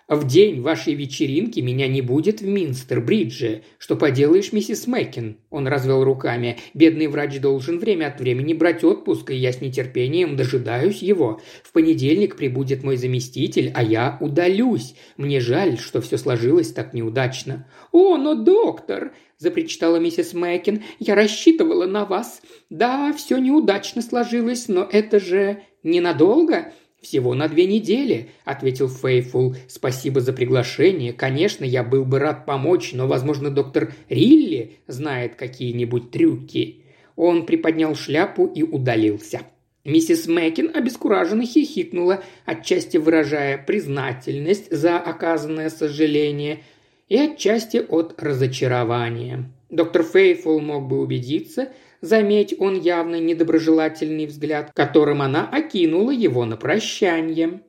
В 0.09 0.25
день 0.25 0.61
вашей 0.61 0.95
вечеринки 0.95 1.59
меня 1.59 1.87
не 1.87 2.01
будет 2.01 2.41
в 2.41 2.47
Минстер-Бридже. 2.47 3.61
Что 3.77 3.95
поделаешь, 3.95 4.51
миссис 4.51 4.87
Мэккин?» 4.87 5.37
Он 5.51 5.67
развел 5.67 6.03
руками. 6.03 6.57
«Бедный 6.73 7.05
врач 7.05 7.39
должен 7.39 7.77
время 7.77 8.07
от 8.07 8.19
времени 8.19 8.53
брать 8.53 8.83
отпуск, 8.83 9.29
и 9.29 9.35
я 9.35 9.51
с 9.51 9.61
нетерпением 9.61 10.35
дожидаюсь 10.35 11.03
его. 11.03 11.41
В 11.61 11.71
понедельник 11.73 12.37
прибудет 12.37 12.83
мой 12.83 12.97
заместитель, 12.97 13.71
а 13.75 13.83
я 13.83 14.17
удалюсь. 14.19 14.95
Мне 15.17 15.39
жаль, 15.39 15.77
что 15.77 16.01
все 16.01 16.17
сложилось 16.17 16.73
так 16.73 16.95
неудачно». 16.95 17.67
«О, 17.91 18.17
но 18.17 18.33
доктор!»– 18.33 19.13
запричитала 19.37 19.97
миссис 19.97 20.33
Мэккин. 20.33 20.81
«Я 20.97 21.13
рассчитывала 21.13 21.85
на 21.85 22.05
вас. 22.05 22.41
Да, 22.71 23.13
все 23.13 23.37
неудачно 23.37 24.01
сложилось, 24.01 24.69
но 24.69 24.89
это 24.91 25.19
же 25.19 25.61
ненадолго. 25.83 26.73
«Всего 27.01 27.33
на 27.33 27.47
две 27.47 27.65
недели»,– 27.65 28.29
ответил 28.45 28.89
Фейфул. 28.89 29.55
«Спасибо 29.67 30.19
за 30.19 30.33
приглашение. 30.33 31.13
Конечно, 31.13 31.63
я 31.63 31.83
был 31.83 32.03
бы 32.03 32.19
рад 32.19 32.45
помочь, 32.45 32.91
но, 32.93 33.07
возможно, 33.07 33.49
доктор 33.49 33.93
Рилли 34.09 34.77
знает 34.87 35.35
какие-нибудь 35.35 36.11
трюки». 36.11 36.83
Он 37.15 37.45
приподнял 37.45 37.95
шляпу 37.95 38.45
и 38.47 38.63
удалился. 38.63 39.41
Миссис 39.85 40.27
Мэкин 40.27 40.71
обескураженно 40.73 41.45
хихикнула, 41.45 42.23
отчасти 42.45 42.97
выражая 42.97 43.57
признательность 43.57 44.71
за 44.71 44.97
оказанное 44.99 45.69
сожаление 45.69 46.63
и 47.07 47.17
отчасти 47.17 47.77
от 47.77 48.21
разочарования. 48.21 49.49
Доктор 49.69 50.03
Фейфул 50.03 50.59
мог 50.59 50.87
бы 50.87 50.99
убедиться– 50.99 51.69
заметь 52.01 52.55
он 52.59 52.79
явно 52.79 53.19
недоброжелательный 53.19 54.25
взгляд, 54.25 54.71
которым 54.73 55.21
она 55.21 55.47
окинула 55.47 56.11
его 56.11 56.45
на 56.45 56.57
прощание. 56.57 57.61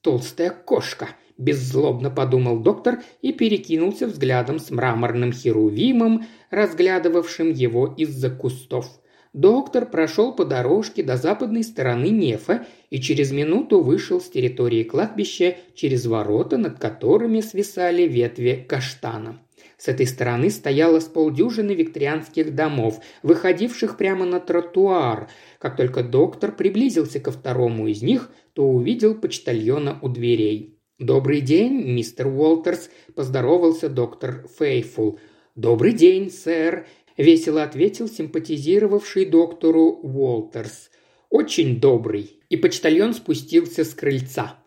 «Толстая 0.00 0.50
кошка»,– 0.50 1.08
беззлобно 1.38 2.10
подумал 2.10 2.60
доктор 2.60 3.02
и 3.20 3.32
перекинулся 3.32 4.06
взглядом 4.06 4.58
с 4.58 4.70
мраморным 4.70 5.32
херувимом, 5.32 6.26
разглядывавшим 6.50 7.50
его 7.50 7.94
из-за 7.96 8.30
кустов. 8.30 8.86
Доктор 9.34 9.86
прошел 9.86 10.34
по 10.34 10.44
дорожке 10.44 11.02
до 11.02 11.16
западной 11.16 11.62
стороны 11.62 12.08
Нефа 12.08 12.66
и 12.90 12.98
через 13.00 13.30
минуту 13.30 13.82
вышел 13.82 14.20
с 14.20 14.30
территории 14.30 14.84
кладбища 14.84 15.56
через 15.74 16.06
ворота, 16.06 16.56
над 16.56 16.78
которыми 16.78 17.40
свисали 17.40 18.02
ветви 18.02 18.64
каштана. 18.66 19.40
С 19.78 19.86
этой 19.86 20.06
стороны 20.06 20.50
стояло 20.50 20.98
с 20.98 21.04
полдюжины 21.04 21.70
викторианских 21.70 22.52
домов, 22.54 23.00
выходивших 23.22 23.96
прямо 23.96 24.26
на 24.26 24.40
тротуар. 24.40 25.28
Как 25.60 25.76
только 25.76 26.02
доктор 26.02 26.50
приблизился 26.50 27.20
ко 27.20 27.30
второму 27.30 27.86
из 27.86 28.02
них, 28.02 28.28
то 28.54 28.64
увидел 28.64 29.14
почтальона 29.14 29.98
у 30.02 30.08
дверей. 30.08 30.74
«Добрый 30.98 31.40
день, 31.40 31.84
мистер 31.92 32.26
Уолтерс»,– 32.26 32.90
поздоровался 33.14 33.88
доктор 33.88 34.44
Фейфул. 34.58 35.20
«Добрый 35.54 35.92
день, 35.92 36.28
сэр»,– 36.28 36.88
весело 37.16 37.62
ответил 37.62 38.08
симпатизировавший 38.08 39.26
доктору 39.26 39.84
Уолтерс. 40.02 40.90
«Очень 41.30 41.78
добрый». 41.78 42.40
И 42.48 42.56
почтальон 42.56 43.14
спустился 43.14 43.84
с 43.84 43.94
крыльца. 43.94 44.58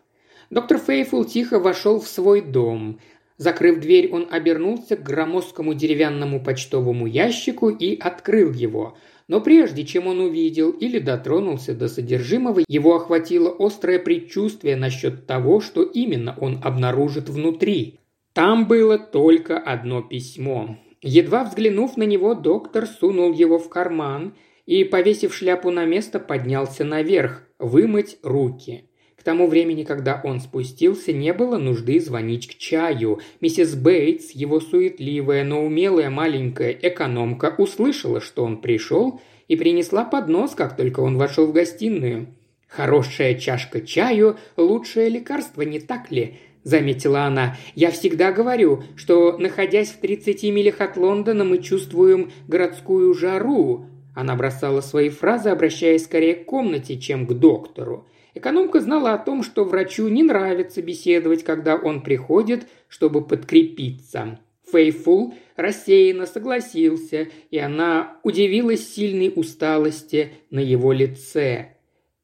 Доктор 0.48 0.78
Фейфул 0.78 1.26
тихо 1.26 1.58
вошел 1.58 2.00
в 2.00 2.08
свой 2.08 2.40
дом. 2.40 2.98
Закрыв 3.42 3.80
дверь, 3.80 4.08
он 4.12 4.28
обернулся 4.30 4.94
к 4.96 5.02
громоздкому 5.02 5.74
деревянному 5.74 6.40
почтовому 6.40 7.08
ящику 7.08 7.70
и 7.70 7.98
открыл 7.98 8.52
его. 8.52 8.96
Но 9.26 9.40
прежде 9.40 9.84
чем 9.84 10.06
он 10.06 10.20
увидел 10.20 10.70
или 10.70 11.00
дотронулся 11.00 11.74
до 11.74 11.88
содержимого, 11.88 12.60
его 12.68 12.94
охватило 12.94 13.52
острое 13.58 13.98
предчувствие 13.98 14.76
насчет 14.76 15.26
того, 15.26 15.60
что 15.60 15.82
именно 15.82 16.38
он 16.40 16.60
обнаружит 16.62 17.28
внутри. 17.28 17.98
Там 18.32 18.68
было 18.68 18.96
только 18.96 19.58
одно 19.58 20.02
письмо. 20.02 20.78
Едва 21.02 21.42
взглянув 21.42 21.96
на 21.96 22.04
него, 22.04 22.34
доктор 22.34 22.86
сунул 22.86 23.32
его 23.32 23.58
в 23.58 23.68
карман 23.68 24.36
и, 24.66 24.84
повесив 24.84 25.34
шляпу 25.34 25.72
на 25.72 25.84
место, 25.84 26.20
поднялся 26.20 26.84
наверх, 26.84 27.42
вымыть 27.58 28.18
руки. 28.22 28.88
К 29.22 29.24
тому 29.24 29.46
времени, 29.46 29.84
когда 29.84 30.20
он 30.24 30.40
спустился, 30.40 31.12
не 31.12 31.32
было 31.32 31.56
нужды 31.56 32.00
звонить 32.00 32.48
к 32.48 32.58
чаю. 32.58 33.20
Миссис 33.40 33.76
Бейтс, 33.76 34.32
его 34.32 34.58
суетливая, 34.58 35.44
но 35.44 35.64
умелая 35.64 36.10
маленькая 36.10 36.72
экономка, 36.72 37.54
услышала, 37.56 38.20
что 38.20 38.42
он 38.42 38.60
пришел, 38.60 39.20
и 39.46 39.54
принесла 39.54 40.04
поднос, 40.04 40.56
как 40.56 40.76
только 40.76 40.98
он 40.98 41.18
вошел 41.18 41.46
в 41.46 41.52
гостиную. 41.52 42.26
«Хорошая 42.66 43.36
чашка 43.36 43.80
чаю– 43.80 44.38
лучшее 44.56 45.08
лекарство, 45.08 45.62
не 45.62 45.78
так 45.78 46.10
ли?»– 46.10 46.38
заметила 46.64 47.22
она. 47.22 47.56
«Я 47.76 47.92
всегда 47.92 48.32
говорю, 48.32 48.82
что, 48.96 49.38
находясь 49.38 49.90
в 49.90 49.98
30 49.98 50.42
милях 50.50 50.80
от 50.80 50.96
Лондона, 50.96 51.44
мы 51.44 51.58
чувствуем 51.58 52.32
городскую 52.48 53.14
жару». 53.14 53.86
Она 54.16 54.34
бросала 54.34 54.80
свои 54.80 55.10
фразы, 55.10 55.50
обращаясь 55.50 56.06
скорее 56.06 56.34
к 56.34 56.44
комнате, 56.44 56.98
чем 56.98 57.24
к 57.24 57.34
доктору. 57.34 58.04
Экономка 58.34 58.80
знала 58.80 59.12
о 59.12 59.18
том, 59.18 59.42
что 59.42 59.64
врачу 59.64 60.08
не 60.08 60.22
нравится 60.22 60.80
беседовать, 60.80 61.44
когда 61.44 61.76
он 61.76 62.02
приходит, 62.02 62.66
чтобы 62.88 63.22
подкрепиться. 63.22 64.38
Фейфул 64.70 65.34
рассеянно 65.56 66.24
согласился, 66.24 67.28
и 67.50 67.58
она 67.58 68.16
удивилась 68.22 68.88
сильной 68.88 69.32
усталости 69.34 70.32
на 70.50 70.60
его 70.60 70.92
лице. 70.92 71.76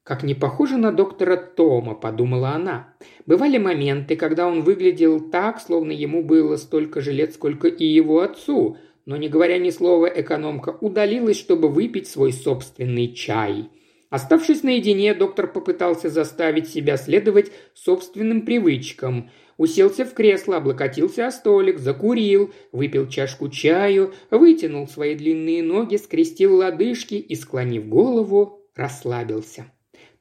«Как 0.03 0.23
не 0.23 0.35
похоже 0.35 0.79
на 0.79 0.92
доктора 0.92 1.37
Тома»,– 1.37 1.94
подумала 2.01 2.51
она. 2.53 2.94
Бывали 3.27 3.59
моменты, 3.59 4.16
когда 4.16 4.47
он 4.47 4.62
выглядел 4.62 5.21
так, 5.21 5.61
словно 5.61 5.92
ему 5.92 6.25
было 6.25 6.57
столько 6.57 7.03
же 7.03 7.12
лет, 7.12 7.35
сколько 7.35 7.68
и 7.68 7.85
его 7.85 8.21
отцу, 8.21 8.79
но, 9.05 9.18
не 9.18 9.29
говоря 9.29 9.59
ни 9.59 9.68
слова, 9.68 10.07
экономка 10.07 10.75
удалилась, 10.81 11.38
чтобы 11.38 11.68
выпить 11.68 12.09
свой 12.09 12.33
собственный 12.33 13.12
чай– 13.12 13.68
Оставшись 14.11 14.62
наедине, 14.62 15.14
доктор 15.14 15.53
попытался 15.53 16.09
заставить 16.09 16.68
себя 16.68 16.97
следовать 16.97 17.53
собственным 17.75 18.42
привычкам. 18.42 19.31
Уселся 19.59 20.05
в 20.05 20.14
кресло, 20.14 20.57
облокотился 20.57 21.27
о 21.27 21.31
столик, 21.31 21.79
закурил, 21.79 22.53
выпил 22.73 23.09
чашку 23.09 23.49
чаю, 23.49 24.14
вытянул 24.31 24.88
свои 24.88 25.14
длинные 25.14 25.62
ноги, 25.62 25.97
скрестил 25.97 26.57
лодыжки 26.57 27.14
и, 27.14 27.35
склонив 27.35 27.88
голову, 27.88 28.62
расслабился. 28.75 29.71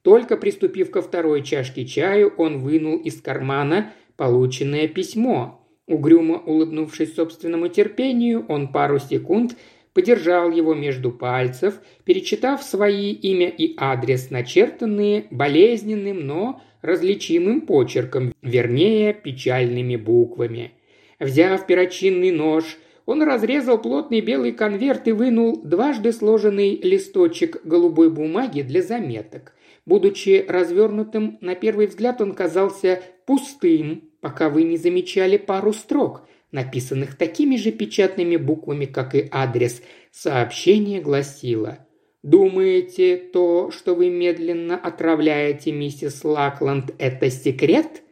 Только 0.02 0.38
приступив 0.38 0.92
ко 0.92 1.02
второй 1.02 1.44
чашке 1.44 1.86
чаю, 1.86 2.34
он 2.38 2.60
вынул 2.60 2.98
из 2.98 3.22
кармана 3.22 3.94
полученное 4.18 4.88
письмо. 4.88 5.64
Угрюмо 5.88 6.38
улыбнувшись 6.40 7.16
собственному 7.16 7.70
терпению, 7.70 8.46
он 8.50 8.74
пару 8.74 9.00
секунд 9.00 9.56
подержал 9.98 10.52
его 10.52 10.76
между 10.76 11.12
пальцев, 11.12 11.82
перечитав 12.04 12.62
свои 12.62 13.14
имя 13.14 13.50
и 13.50 13.74
адрес, 13.78 14.30
начертанные 14.30 15.26
болезненным, 15.32 16.20
но 16.20 16.62
различимым 16.84 17.62
почерком, 17.62 18.32
вернее, 18.44 19.12
печальными 19.12 19.96
буквами. 19.96 20.74
Взяв 21.20 21.66
перочинный 21.66 22.30
нож, 22.30 22.78
он 23.08 23.24
разрезал 23.24 23.82
плотный 23.82 24.22
белый 24.22 24.52
конверт 24.52 25.08
и 25.08 25.14
вынул 25.14 25.64
дважды 25.64 26.12
сложенный 26.12 26.76
листочек 26.76 27.66
голубой 27.66 28.12
бумаги 28.12 28.62
для 28.62 28.84
заметок. 28.84 29.56
Будучи 29.88 30.46
развернутым, 30.48 31.40
на 31.42 31.56
первый 31.56 31.88
взгляд 31.88 32.22
он 32.22 32.36
казался 32.36 33.02
пустым, 33.26 34.12
пока 34.22 34.50
вы 34.50 34.62
не 34.62 34.78
замечали 34.78 35.38
пару 35.38 35.74
строк– 35.74 36.22
написанных 36.52 37.16
такими 37.16 37.56
же 37.56 37.72
печатными 37.72 38.38
буквами, 38.38 38.86
как 38.86 39.16
и 39.16 39.28
адрес. 39.32 39.82
Сообщение 40.12 41.02
гласило 41.02 41.80
«Думаете, 42.24 43.18
то, 43.18 43.72
что 43.72 43.96
вы 43.96 44.10
медленно 44.10 44.76
отравляете 44.76 45.72
миссис 45.72 46.24
Лакланд, 46.24 46.94
это 46.98 47.30
секрет?» 47.30 48.04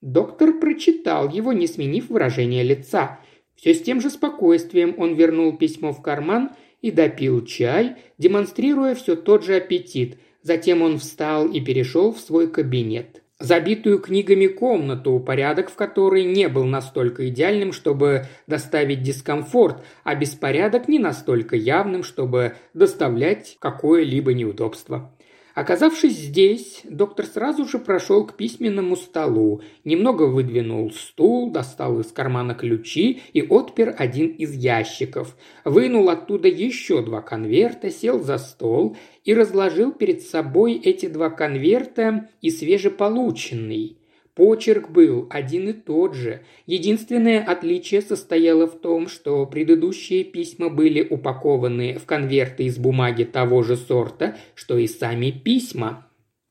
Доктор 0.00 0.60
прочитал 0.60 1.28
его, 1.28 1.52
не 1.52 1.66
сменив 1.66 2.10
выражение 2.10 2.62
лица. 2.62 3.18
Все 3.56 3.74
с 3.74 3.82
тем 3.82 4.00
же 4.00 4.10
спокойствием 4.10 4.94
он 4.98 5.14
вернул 5.14 5.56
письмо 5.56 5.92
в 5.92 6.02
карман 6.02 6.50
и 6.82 6.90
допил 6.90 7.44
чай, 7.44 7.96
демонстрируя 8.18 8.94
все 8.94 9.16
тот 9.16 9.44
же 9.44 9.56
аппетит. 9.56 10.18
Затем 10.42 10.82
он 10.82 10.98
встал 10.98 11.48
и 11.48 11.60
перешел 11.60 12.12
в 12.12 12.20
свой 12.20 12.48
кабинет. 12.48 13.22
Забитую 13.38 13.98
книгами 13.98 14.46
комнату, 14.46 15.18
порядок 15.20 15.70
в 15.70 15.74
которой 15.74 16.24
не 16.24 16.48
был 16.48 16.64
настолько 16.64 17.28
идеальным, 17.28 17.72
чтобы 17.72 18.26
доставить 18.46 19.02
дискомфорт, 19.02 19.82
а 20.04 20.14
беспорядок 20.14 20.88
не 20.88 20.98
настолько 20.98 21.56
явным, 21.56 22.02
чтобы 22.02 22.56
доставлять 22.74 23.56
какое-либо 23.60 24.32
неудобство. 24.32 25.12
Оказавшись 25.56 26.18
здесь, 26.18 26.82
доктор 26.84 27.24
сразу 27.24 27.64
же 27.64 27.78
прошел 27.78 28.26
к 28.26 28.36
письменному 28.36 28.94
столу, 28.94 29.62
немного 29.84 30.24
выдвинул 30.24 30.90
стул, 30.90 31.50
достал 31.50 31.98
из 32.00 32.12
кармана 32.12 32.54
ключи 32.54 33.22
и 33.32 33.40
отпер 33.40 33.94
один 33.96 34.26
из 34.26 34.52
ящиков, 34.52 35.34
вынул 35.64 36.10
оттуда 36.10 36.46
еще 36.46 37.00
два 37.00 37.22
конверта, 37.22 37.88
сел 37.88 38.22
за 38.22 38.36
стол 38.36 38.98
и 39.24 39.32
разложил 39.32 39.92
перед 39.92 40.20
собой 40.20 40.74
эти 40.74 41.06
два 41.06 41.30
конверта 41.30 42.28
и 42.42 42.50
свежеполученный– 42.50 43.96
Почерк 44.36 44.90
был 44.90 45.26
один 45.30 45.70
и 45.70 45.72
тот 45.72 46.14
же. 46.14 46.42
Единственное 46.66 47.42
отличие 47.42 48.02
состояло 48.02 48.66
в 48.66 48.78
том, 48.78 49.08
что 49.08 49.46
предыдущие 49.46 50.24
письма 50.24 50.68
были 50.68 51.06
упакованы 51.08 51.94
в 51.98 52.04
конверты 52.04 52.64
из 52.64 52.76
бумаги 52.76 53.24
того 53.24 53.62
же 53.62 53.76
сорта, 53.78 54.36
что 54.54 54.76
и 54.76 54.86
сами 54.88 55.30
письма. 55.30 56.06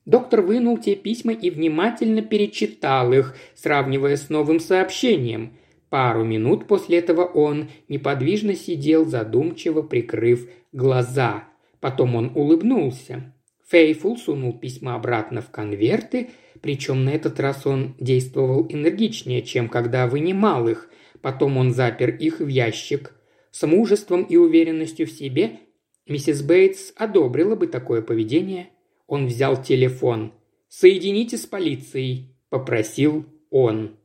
Доктор 0.05 0.41
вынул 0.41 0.79
те 0.79 0.95
письма 0.95 1.31
и 1.31 1.51
внимательно 1.51 2.23
перечитал 2.23 3.13
их, 3.13 3.35
сравнивая 3.53 4.17
с 4.17 4.29
новым 4.29 4.59
сообщением. 4.59 5.53
Пару 5.91 6.23
минут 6.23 6.65
после 6.65 6.97
этого 6.97 7.23
он 7.23 7.69
неподвижно 7.87 8.55
сидел, 8.55 9.05
задумчиво 9.05 9.83
прикрыв 9.83 10.49
глаза. 10.71 11.43
Потом 11.81 12.15
он 12.15 12.31
улыбнулся. 12.33 13.31
Фейфул 13.69 14.17
сунул 14.17 14.57
письма 14.57 14.95
обратно 14.95 15.41
в 15.41 15.51
конверты– 15.51 16.29
причем 16.65 17.05
на 17.05 17.11
этот 17.11 17.39
раз 17.39 17.67
он 17.67 17.95
действовал 17.99 18.65
энергичнее, 18.69 19.43
чем 19.43 19.69
когда 19.69 20.07
вынимал 20.07 20.67
их. 20.67 20.89
Потом 21.21 21.57
он 21.57 21.71
запер 21.71 22.09
их 22.09 22.39
в 22.39 22.47
ящик. 22.47 23.13
С 23.51 23.67
мужеством 23.67 24.23
и 24.23 24.35
уверенностью 24.35 25.05
в 25.05 25.11
себе 25.11 25.59
миссис 26.07 26.41
Бейтс 26.41 26.91
одобрила 26.95 27.55
бы 27.55 27.67
такое 27.67 28.01
поведение. 28.01 28.69
Он 29.05 29.27
взял 29.27 29.61
телефон. 29.61 30.33
«Соедините 30.67 31.37
с 31.37 31.45
полицией»,– 31.45 32.35
попросил 32.49 33.25
он. 33.51 33.97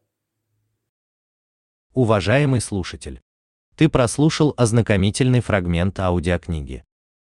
Уважаемый 1.94 2.60
слушатель, 2.60 3.22
ты 3.74 3.88
прослушал 3.88 4.52
ознакомительный 4.58 5.40
фрагмент 5.40 5.98
аудиокниги. 5.98 6.84